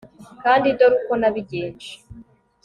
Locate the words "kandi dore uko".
0.43-1.13